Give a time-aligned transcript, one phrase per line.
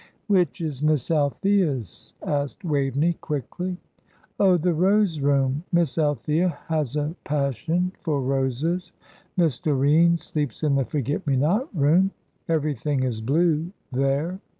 [0.25, 3.77] "Which is Miss Althea's?" asked Waveney, quickly.
[4.39, 5.63] "Oh, the Rose Room.
[5.71, 8.93] Miss Althea has a passion for roses.
[9.37, 12.09] Miss Doreen sleeps in the Forget me not Room;
[12.49, 14.39] everything is blue there.